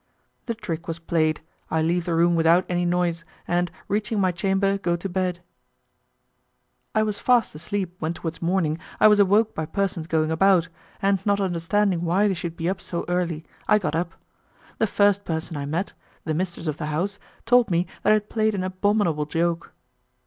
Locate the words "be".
12.57-12.67